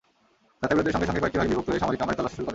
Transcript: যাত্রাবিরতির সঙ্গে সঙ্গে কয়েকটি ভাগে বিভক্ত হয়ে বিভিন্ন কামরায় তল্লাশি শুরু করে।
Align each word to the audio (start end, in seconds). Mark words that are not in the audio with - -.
যাত্রাবিরতির 0.61 0.93
সঙ্গে 0.95 1.07
সঙ্গে 1.09 1.21
কয়েকটি 1.21 1.39
ভাগে 1.39 1.51
বিভক্ত 1.51 1.67
হয়ে 1.71 1.79
বিভিন্ন 1.79 1.99
কামরায় 2.01 2.17
তল্লাশি 2.17 2.35
শুরু 2.35 2.45
করে। 2.45 2.49